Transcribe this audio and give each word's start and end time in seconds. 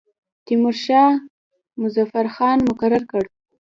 تیمورشاه 0.45 1.13
مظفر 1.81 2.25
خان 2.35 2.57
مقرر 2.69 3.03
کړ. 3.11 3.23